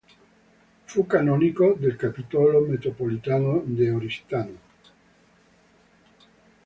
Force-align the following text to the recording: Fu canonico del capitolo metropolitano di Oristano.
Fu 0.85 1.05
canonico 1.05 1.75
del 1.77 1.95
capitolo 1.95 2.59
metropolitano 2.61 3.61
di 3.63 3.87
Oristano. 3.87 4.57